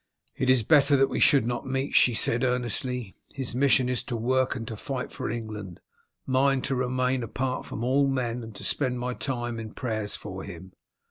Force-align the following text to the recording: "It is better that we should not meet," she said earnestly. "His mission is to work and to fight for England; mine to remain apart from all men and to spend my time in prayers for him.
"It 0.35 0.49
is 0.49 0.63
better 0.63 0.97
that 0.97 1.09
we 1.11 1.19
should 1.19 1.45
not 1.45 1.67
meet," 1.69 1.93
she 1.93 2.15
said 2.15 2.43
earnestly. 2.43 3.15
"His 3.35 3.53
mission 3.53 3.87
is 3.87 4.01
to 4.05 4.15
work 4.15 4.55
and 4.55 4.67
to 4.67 4.75
fight 4.75 5.11
for 5.11 5.29
England; 5.29 5.79
mine 6.25 6.63
to 6.63 6.73
remain 6.73 7.21
apart 7.21 7.67
from 7.67 7.83
all 7.83 8.07
men 8.07 8.41
and 8.41 8.55
to 8.55 8.63
spend 8.63 8.97
my 8.99 9.13
time 9.13 9.59
in 9.59 9.73
prayers 9.75 10.15
for 10.15 10.41
him. 10.43 10.73